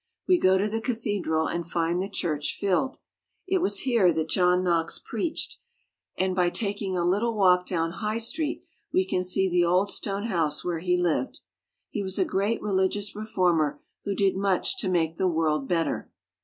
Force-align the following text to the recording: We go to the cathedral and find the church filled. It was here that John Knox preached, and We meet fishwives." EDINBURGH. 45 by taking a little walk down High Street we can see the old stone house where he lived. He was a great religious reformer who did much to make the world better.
We 0.27 0.39
go 0.39 0.57
to 0.57 0.67
the 0.67 0.81
cathedral 0.81 1.45
and 1.45 1.63
find 1.69 2.01
the 2.01 2.09
church 2.09 2.57
filled. 2.59 2.97
It 3.45 3.59
was 3.61 3.81
here 3.81 4.11
that 4.11 4.29
John 4.29 4.63
Knox 4.63 4.97
preached, 4.97 5.57
and 6.17 6.35
We 6.35 6.43
meet 6.45 6.53
fishwives." 6.53 6.57
EDINBURGH. 6.57 6.59
45 6.71 6.71
by 6.71 6.71
taking 6.71 6.97
a 6.97 7.05
little 7.11 7.33
walk 7.37 7.65
down 7.67 7.91
High 7.91 8.17
Street 8.17 8.63
we 8.91 9.05
can 9.05 9.23
see 9.23 9.47
the 9.47 9.63
old 9.63 9.89
stone 9.91 10.23
house 10.25 10.65
where 10.65 10.79
he 10.79 10.97
lived. 10.97 11.41
He 11.91 12.01
was 12.01 12.17
a 12.17 12.25
great 12.25 12.63
religious 12.63 13.15
reformer 13.15 13.79
who 14.03 14.15
did 14.15 14.35
much 14.35 14.79
to 14.79 14.89
make 14.89 15.17
the 15.17 15.27
world 15.27 15.67
better. 15.67 16.09